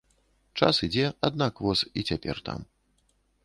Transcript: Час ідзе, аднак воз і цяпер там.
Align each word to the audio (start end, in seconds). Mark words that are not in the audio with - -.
Час 0.57 0.75
ідзе, 0.87 1.03
аднак 1.29 1.53
воз 1.67 1.79
і 1.97 2.09
цяпер 2.11 2.35
там. 2.49 2.59